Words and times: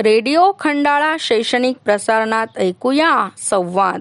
Radio 0.00 0.52
Khandala 0.60 1.16
शैक्षणिक 1.20 1.76
प्रसारणात 1.84 2.46
ऐकूया 2.56 3.28
संवाद. 3.38 4.00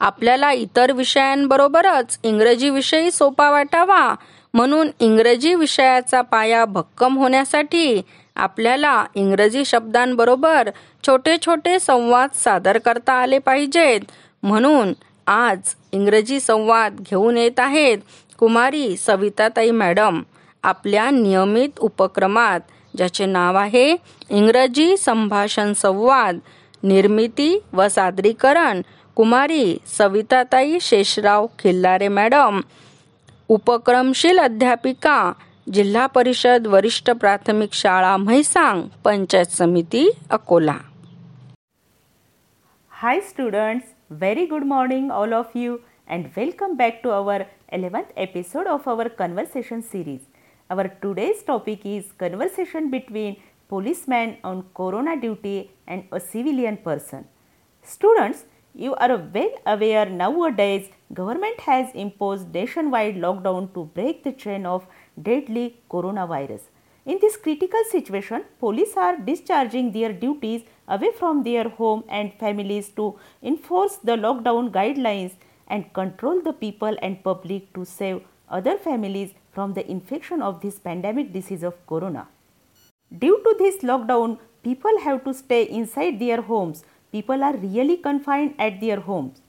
आपल्याला 0.00 0.52
इतर 0.52 0.92
विषयांबरोबरच 0.92 2.18
इंग्रजी 2.22 2.70
विषयी 2.70 3.10
सोपा 3.10 3.50
वाटावा 3.50 4.14
म्हणून 4.54 4.88
इंग्रजी 5.00 5.54
विषयाचा 5.54 6.20
पाया 6.22 6.64
भक्कम 6.64 7.18
होण्यासाठी 7.18 8.02
आपल्याला 8.36 9.04
इंग्रजी 9.14 9.64
शब्दांबरोबर 9.64 10.70
छोटे 11.06 11.36
छोटे 11.46 11.78
संवाद 11.78 12.28
सादर 12.34 12.78
करता 12.78 13.12
आले 13.12 13.38
पाहिजेत. 13.38 14.00
म्हणून 14.42 14.92
आज 15.26 15.58
इंग्रजी 15.92 16.40
संवाद 16.40 16.96
घेऊन 17.10 17.36
येत 17.36 17.60
आहेत 17.60 17.98
कुमारी 18.38 18.96
सविताताई 18.96 19.70
मॅडम. 19.70 20.22
आपल्या 20.62 21.10
नियमित 21.10 21.78
उपक्रमात 21.78 22.60
ज्याचे 22.98 23.26
नाव 23.26 23.56
आहे 23.56 23.90
इंग्रजी 24.30 24.96
संभाषण 24.96 25.72
संवाद 25.72 26.38
निर्मिती 26.82 27.58
व 27.72 27.88
सादरीकरण. 27.88 28.80
कुमारी 29.16 29.76
सविताताई 29.98 30.78
शेषराव 30.80 31.46
खिल्लारे 31.58 32.08
मॅडम 32.08 32.60
उपक्रमशील 33.48 34.38
अध्यापिका 34.38 35.32
जिल्हा 35.72 36.06
परिषद 36.06 36.66
वरिष्ठ 36.66 37.10
प्राथमिक 37.10 37.72
शाळा 37.72 38.16
Mhaisang 38.16 38.82
panchayat 39.04 39.52
samiti 39.52 40.08
Akola. 40.30 40.76
Hi 42.92 43.20
students 43.20 43.86
very 44.10 44.46
good 44.46 44.64
morning 44.64 45.10
all 45.10 45.32
of 45.32 45.50
you 45.54 45.76
and 46.10 46.24
welcome 46.36 46.72
back 46.74 47.00
to 47.04 47.10
our 47.10 47.42
eleventh 47.72 48.18
episode 48.18 48.68
of 48.68 48.88
our 48.88 49.08
conversation 49.08 49.80
series 49.80 50.20
Our 50.70 50.88
today's 51.02 51.42
topic 51.44 51.86
is 51.86 52.12
conversation 52.12 52.90
between 52.90 53.36
policeman 53.70 54.36
on 54.44 54.64
corona 54.74 55.18
duty 55.18 55.70
and 55.86 56.04
a 56.12 56.20
civilian 56.20 56.76
person. 56.76 57.24
Students, 57.82 58.44
you 58.74 58.94
are 58.96 59.16
well 59.16 59.54
aware 59.64 60.04
nowadays 60.10 60.90
government 61.14 61.58
has 61.60 61.94
imposed 61.94 62.52
nationwide 62.52 63.16
lockdown 63.16 63.72
to 63.72 63.86
break 63.94 64.22
the 64.24 64.32
chain 64.32 64.66
of 64.66 64.86
deadly 65.22 65.80
coronavirus. 65.90 66.60
In 67.06 67.16
this 67.18 67.38
critical 67.38 67.82
situation, 67.90 68.44
police 68.60 68.94
are 68.94 69.16
discharging 69.16 69.90
their 69.92 70.12
duties 70.12 70.64
away 70.86 71.12
from 71.18 71.44
their 71.44 71.70
home 71.70 72.04
and 72.10 72.34
families 72.38 72.90
to 72.90 73.18
enforce 73.42 73.96
the 73.96 74.16
lockdown 74.16 74.70
guidelines 74.70 75.32
and 75.66 75.90
control 75.94 76.42
the 76.42 76.52
people 76.52 76.94
and 77.00 77.24
public 77.24 77.72
to 77.72 77.86
save 77.86 78.20
other 78.50 78.76
families 78.76 79.32
from 79.58 79.72
the 79.76 79.84
infection 79.90 80.40
of 80.48 80.60
this 80.62 80.76
pandemic 80.78 81.32
disease 81.36 81.64
of 81.68 81.78
corona. 81.92 82.28
Due 83.22 83.38
to 83.44 83.54
this 83.58 83.78
lockdown, 83.88 84.38
people 84.62 85.00
have 85.04 85.24
to 85.24 85.34
stay 85.34 85.62
inside 85.78 86.20
their 86.20 86.42
homes. 86.42 86.84
People 87.10 87.42
are 87.42 87.56
really 87.56 87.96
confined 87.96 88.54
at 88.66 88.80
their 88.80 89.00
homes. 89.00 89.40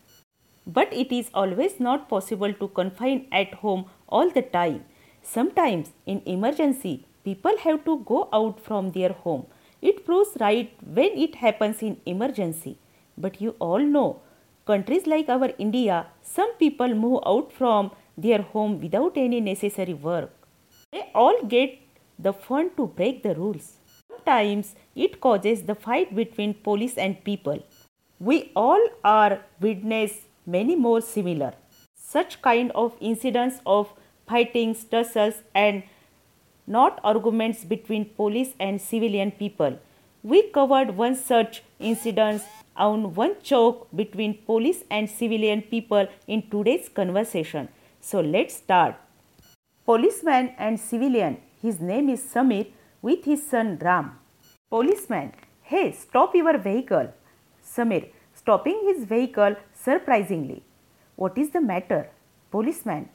But 0.66 0.92
it 0.92 1.12
is 1.12 1.30
always 1.32 1.80
not 1.80 2.10
possible 2.10 2.54
to 2.54 2.70
confine 2.70 3.28
at 3.32 3.54
home 3.66 3.86
all 4.08 4.32
the 4.32 4.42
time. 4.42 4.84
Sometimes 5.22 5.92
in 6.08 6.24
emergency, 6.26 7.06
people 7.24 7.62
have 7.68 7.86
to 7.86 8.00
go 8.00 8.28
out 8.34 8.60
from 8.60 8.92
their 8.98 9.14
home. 9.14 9.46
It 9.80 10.04
proves 10.08 10.36
right 10.40 10.76
when 11.00 11.24
it 11.28 11.36
happens 11.36 11.84
in 11.84 11.98
emergency. 12.08 12.80
But 13.16 13.42
you 13.42 13.56
all 13.60 13.78
know, 13.78 14.22
countries 14.66 15.06
like 15.06 15.30
our 15.30 15.52
India, 15.60 16.08
some 16.24 16.54
people 16.56 16.96
move 16.96 17.20
out 17.28 17.54
from 17.54 17.92
their 18.22 18.42
home 18.42 18.80
without 18.82 19.18
any 19.18 19.40
necessary 19.42 19.94
work. 19.94 20.32
They 20.92 21.10
all 21.14 21.44
get 21.44 21.78
the 22.18 22.34
fun 22.34 22.72
to 22.78 22.88
break 22.88 23.24
the 23.24 23.36
rules. 23.36 23.74
Sometimes 24.10 24.76
it 24.96 25.22
causes 25.22 25.64
the 25.64 25.76
fight 25.76 26.16
between 26.16 26.54
police 26.54 26.98
and 26.98 27.24
people. 27.24 27.64
We 28.20 28.52
all 28.56 28.82
are 29.04 29.40
witness 29.60 30.14
many 30.46 30.76
more 30.76 31.02
similar. 31.02 31.54
Such 31.96 32.42
kind 32.42 32.72
of 32.74 32.96
incidents 33.00 33.62
of 33.66 33.94
fightings, 34.28 34.84
tussles 34.84 35.36
and 35.56 35.84
not 36.68 37.00
arguments 37.04 37.64
between 37.64 38.06
police 38.06 38.54
and 38.60 38.82
civilian 38.82 39.32
people. 39.32 39.80
We 40.22 40.44
covered 40.52 40.98
one 40.98 41.16
such 41.16 41.64
incident 41.80 42.44
on 42.76 43.16
one 43.16 43.36
choke 43.42 43.88
between 43.96 44.38
police 44.46 44.84
and 44.90 45.10
civilian 45.10 45.62
people 45.62 46.08
in 46.28 46.50
today's 46.50 46.90
conversation. 46.90 47.70
So 48.10 48.22
let's 48.22 48.56
start. 48.56 48.96
Policeman 49.86 50.54
and 50.58 50.80
civilian, 50.80 51.38
his 51.62 51.80
name 51.80 52.10
is 52.10 52.22
Samir 52.22 52.72
with 53.04 53.24
his 53.24 53.44
son 53.48 53.78
Ram. 53.80 54.08
Policeman, 54.72 55.34
hey, 55.62 55.92
stop 55.92 56.34
your 56.34 56.58
vehicle. 56.58 57.14
Samir, 57.64 58.08
stopping 58.34 58.80
his 58.88 59.06
vehicle 59.06 59.56
surprisingly. 59.84 60.64
What 61.18 61.38
is 61.38 61.52
the 61.52 61.62
matter? 61.62 62.10
Policeman, 62.50 63.10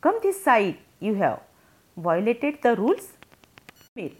come 0.00 0.18
this 0.24 0.42
side, 0.42 0.78
you 0.98 1.14
have 1.22 1.40
violated 1.96 2.58
the 2.64 2.74
rules? 2.74 3.10
Samir, 3.80 4.12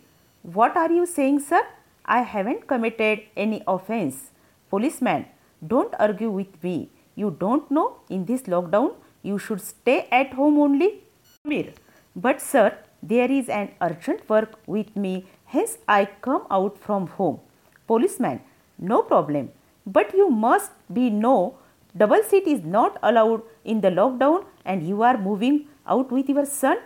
what 0.43 0.77
are 0.77 0.93
you 0.93 1.05
saying, 1.05 1.41
sir? 1.41 1.67
I 2.05 2.23
haven't 2.23 2.69
committed 2.69 3.23
any 3.37 3.65
offense. 3.67 4.31
Policeman, 4.71 5.27
don't 5.67 5.93
argue 5.99 6.31
with 6.31 6.63
me. 6.63 6.91
You 7.17 7.37
don't 7.41 7.69
know 7.73 7.97
in 8.09 8.25
this 8.27 8.43
lockdown 8.43 8.95
you 9.23 9.39
should 9.39 9.61
stay 9.61 10.09
at 10.11 10.33
home 10.35 10.59
only? 10.59 11.05
Samir, 11.25 11.73
but 12.15 12.41
sir, 12.41 12.77
there 13.03 13.31
is 13.31 13.49
an 13.49 13.71
urgent 13.81 14.29
work 14.29 14.59
with 14.67 14.95
me, 14.97 15.27
hence 15.47 15.79
I 15.89 16.09
come 16.21 16.47
out 16.51 16.79
from 16.79 17.07
home. 17.07 17.41
Policeman, 17.87 18.41
no 18.79 19.03
problem. 19.03 19.51
But 19.87 20.15
you 20.15 20.31
must 20.31 20.71
be 20.93 21.11
know 21.11 21.59
double 21.97 22.23
seat 22.23 22.47
is 22.47 22.63
not 22.65 22.99
allowed 23.03 23.43
in 23.65 23.81
the 23.81 23.89
lockdown 23.89 24.45
and 24.65 24.87
you 24.87 25.03
are 25.03 25.19
moving 25.19 25.67
out 25.87 26.13
with 26.13 26.29
your 26.29 26.47
son? 26.47 26.79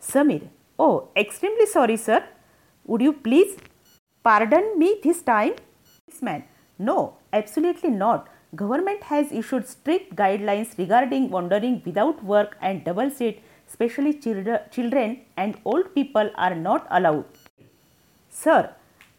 Samir, 0.00 0.48
oh, 0.78 1.08
extremely 1.16 1.66
sorry, 1.66 1.96
sir. 1.96 2.22
Would 2.86 3.02
you 3.02 3.12
please 3.12 3.56
pardon 4.22 4.78
me 4.78 5.00
this 5.02 5.22
time? 5.22 5.54
Policeman, 6.06 6.44
no, 6.78 7.16
absolutely 7.32 7.90
not. 7.90 8.28
Government 8.54 9.02
has 9.04 9.32
issued 9.32 9.66
strict 9.66 10.14
guidelines 10.14 10.76
regarding 10.78 11.30
wandering 11.30 11.82
without 11.84 12.22
work 12.22 12.56
and 12.60 12.84
double 12.84 13.10
seat, 13.10 13.42
especially 13.66 14.12
children 14.14 15.20
and 15.36 15.56
old 15.64 15.94
people 15.94 16.30
are 16.36 16.54
not 16.54 16.86
allowed. 16.90 17.24
Sir, 18.28 18.70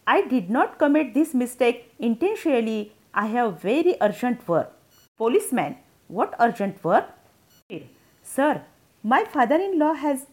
I 0.05 0.21
did 0.21 0.49
not 0.49 0.77
commit 0.77 1.13
this 1.13 1.33
mistake 1.33 1.91
intentionally. 1.99 2.93
I 3.13 3.25
have 3.27 3.61
very 3.61 3.95
urgent 3.99 4.47
work. 4.47 4.71
Policeman, 5.17 5.77
what 6.07 6.35
urgent 6.39 6.83
work? 6.83 7.05
Sir, 8.21 8.61
my 9.03 9.25
father-in-law 9.25 9.93
has 9.93 10.27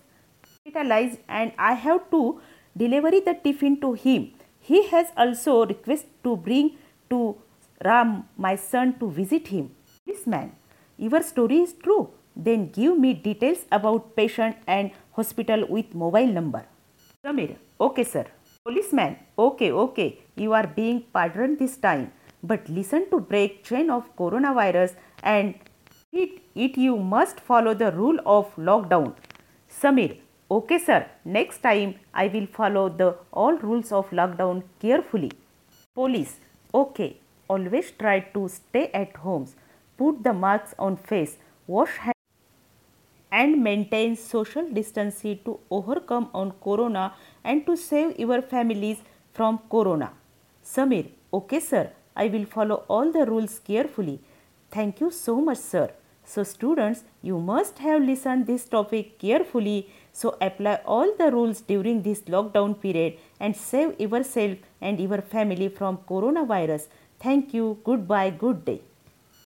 hospitalized 0.44 1.18
and 1.28 1.52
I 1.58 1.74
have 1.74 2.10
to 2.10 2.40
deliver 2.76 3.10
the 3.10 3.38
tiffin 3.42 3.80
to 3.80 3.94
him. 3.94 4.32
He 4.60 4.86
has 4.88 5.06
also 5.16 5.66
requested 5.66 6.10
to 6.24 6.36
bring 6.36 6.76
to 7.10 7.36
Ram, 7.84 8.24
my 8.36 8.56
son, 8.56 8.98
to 9.00 9.10
visit 9.10 9.48
him. 9.48 9.70
Policeman, 10.04 10.52
your 10.96 11.22
story 11.22 11.58
is 11.58 11.72
true. 11.72 12.10
Then 12.34 12.68
give 12.70 12.98
me 12.98 13.12
details 13.14 13.64
about 13.70 14.14
patient 14.16 14.56
and 14.66 14.90
hospital 15.12 15.66
with 15.68 15.94
mobile 15.94 16.26
number. 16.26 16.64
Samir, 17.24 17.56
okay 17.80 18.04
sir. 18.04 18.26
Policeman, 18.64 19.16
okay, 19.36 19.72
okay. 19.72 20.18
You 20.36 20.52
are 20.52 20.66
being 20.66 21.02
pardoned 21.12 21.58
this 21.58 21.76
time. 21.76 22.12
But 22.42 22.68
listen 22.68 23.08
to 23.10 23.20
break 23.20 23.64
chain 23.64 23.90
of 23.90 24.14
coronavirus 24.16 24.94
and 25.22 25.54
it, 26.12 26.40
it 26.54 26.76
you 26.76 26.96
must 26.96 27.40
follow 27.40 27.74
the 27.74 27.92
rule 27.92 28.18
of 28.26 28.54
lockdown. 28.56 29.14
Samir, 29.68 30.18
okay 30.50 30.78
sir. 30.78 31.06
Next 31.24 31.62
time 31.62 31.94
I 32.14 32.28
will 32.28 32.46
follow 32.46 32.88
the 32.88 33.16
all 33.32 33.56
rules 33.56 33.92
of 33.92 34.10
lockdown 34.10 34.62
carefully. 34.80 35.32
Police, 35.94 36.36
okay. 36.72 37.21
Always 37.52 37.90
try 38.02 38.18
to 38.34 38.48
stay 38.48 38.86
at 39.02 39.16
homes. 39.26 39.54
Put 39.98 40.22
the 40.26 40.32
masks 40.32 40.74
on 40.78 40.96
face. 40.96 41.36
Wash 41.66 41.96
hands 42.04 42.12
and 43.40 43.62
maintain 43.64 44.14
social 44.16 44.68
distancing 44.78 45.38
to 45.44 45.58
overcome 45.70 46.28
on 46.34 46.52
corona 46.66 47.14
and 47.42 47.64
to 47.66 47.76
save 47.76 48.18
your 48.18 48.42
families 48.42 48.98
from 49.32 49.58
corona. 49.70 50.12
Samir, 50.64 51.06
okay 51.32 51.60
sir, 51.60 51.90
I 52.14 52.28
will 52.28 52.44
follow 52.44 52.84
all 52.88 53.10
the 53.10 53.24
rules 53.26 53.58
carefully. 53.58 54.20
Thank 54.70 55.00
you 55.00 55.10
so 55.10 55.40
much 55.40 55.58
sir. 55.58 55.90
So 56.24 56.44
students, 56.44 57.04
you 57.20 57.38
must 57.38 57.78
have 57.80 58.02
listened 58.02 58.46
this 58.46 58.64
topic 58.64 59.18
carefully. 59.18 59.88
So 60.12 60.36
apply 60.40 60.80
all 60.86 61.14
the 61.18 61.30
rules 61.32 61.60
during 61.60 62.02
this 62.02 62.20
lockdown 62.34 62.80
period 62.80 63.18
and 63.40 63.56
save 63.56 63.98
yourself 64.00 64.58
and 64.80 65.00
your 65.00 65.20
family 65.20 65.68
from 65.68 65.98
coronavirus. 66.12 66.86
Thank 67.22 67.54
you. 67.54 67.80
Goodbye. 67.84 68.30
Good 68.30 68.64
day. 68.66 68.82